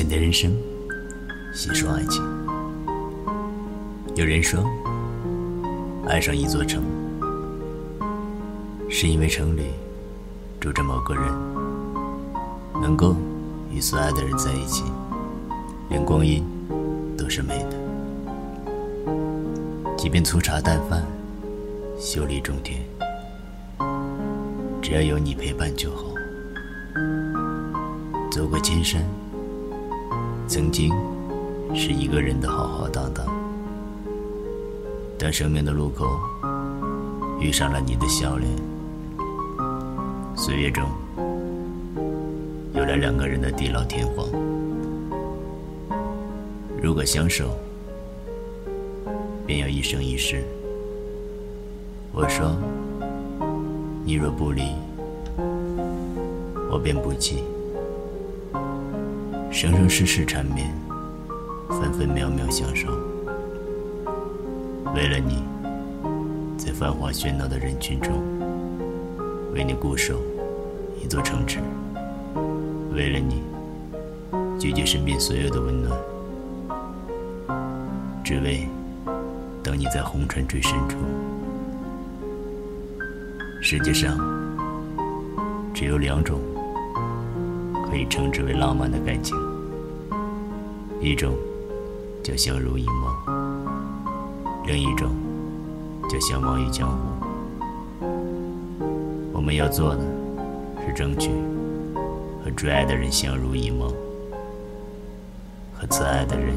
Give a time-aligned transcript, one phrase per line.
[0.00, 0.50] 浅的人生，
[1.52, 2.24] 细说爱情。
[4.14, 4.64] 有人说，
[6.08, 6.82] 爱上一座城，
[8.88, 9.64] 是因为城里
[10.58, 11.24] 住着某个人，
[12.80, 13.14] 能够
[13.70, 14.84] 与所爱的人在一起，
[15.90, 16.42] 连光阴
[17.14, 17.76] 都是美的。
[19.98, 21.04] 即便粗茶淡饭，
[21.98, 22.80] 修理种田，
[24.80, 26.04] 只要有你陪伴就好。
[28.32, 29.04] 走过千山，
[30.50, 30.92] 曾经
[31.76, 33.24] 是一个人的浩浩荡荡。
[35.16, 36.18] 当生命的路口
[37.40, 38.50] 遇上了你的笑脸，
[40.34, 40.84] 岁月中
[42.74, 44.26] 有了两个人的地老天荒。
[46.82, 47.56] 如果相守，
[49.46, 50.42] 便要一生一世。
[52.10, 52.56] 我说，
[54.04, 54.62] 你若不离，
[56.68, 57.44] 我便不弃。
[59.50, 60.72] 生生世世缠绵，
[61.68, 62.88] 分分秒秒相守。
[64.94, 65.42] 为了你，
[66.56, 68.14] 在繁华喧闹的人群中，
[69.52, 70.20] 为你固守
[71.02, 71.58] 一座城池；
[72.94, 73.42] 为了你，
[74.56, 75.98] 拒绝身边所有的温暖，
[78.22, 78.68] 只为
[79.64, 80.96] 等你在红尘最深处。
[83.60, 84.16] 世界上
[85.74, 86.40] 只有两种。
[87.90, 89.36] 可以称之为浪漫的感情，
[91.00, 91.34] 一种
[92.22, 93.12] 叫相濡以沫，
[94.64, 95.10] 另一种
[96.08, 98.06] 叫相忘于江湖。
[99.32, 100.04] 我们要做的，
[100.86, 101.30] 是争取
[102.44, 103.92] 和最爱的人相濡以沫，
[105.74, 106.54] 和最爱的人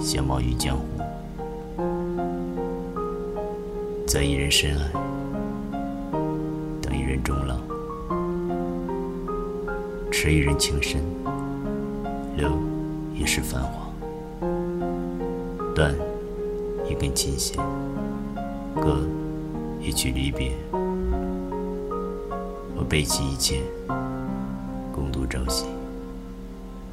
[0.00, 0.84] 相忘于江湖。
[4.06, 4.92] 在一人深爱，
[6.80, 7.71] 等一人终老。
[10.12, 11.00] 持一人情深，
[12.36, 12.52] 留
[13.14, 13.90] 一世繁华；
[15.74, 15.92] 断
[16.86, 17.56] 一根琴弦，
[18.76, 18.98] 歌
[19.80, 20.52] 一曲离别。
[22.76, 23.62] 我背弃一切，
[24.94, 25.64] 共度朝夕。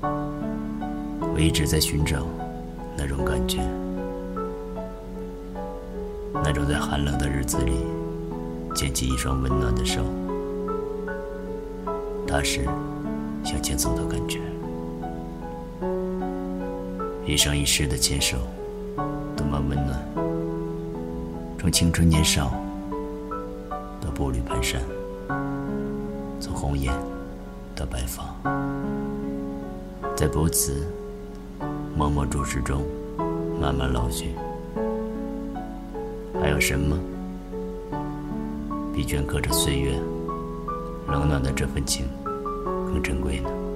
[0.00, 2.24] 我一直在寻找
[2.96, 3.58] 那种感觉，
[6.32, 7.72] 那种在寒冷的日子里
[8.74, 10.00] 牵起一双温暖的手，
[12.24, 12.66] 踏实。
[13.44, 14.40] 向前走的感觉，
[17.26, 18.38] 一生一世的牵手，
[19.36, 19.98] 多么温暖！
[21.58, 22.52] 从青春年少
[24.00, 24.78] 到步履蹒跚，
[26.40, 26.92] 从红颜
[27.74, 28.24] 到白发，
[30.16, 30.86] 在彼此
[31.96, 32.82] 默默注视中
[33.60, 34.34] 慢慢老去。
[36.40, 36.96] 还有什么
[38.94, 39.92] 比镌刻着岁月
[41.06, 42.06] 冷暖的这份情？
[42.90, 43.69] 更珍贵呢。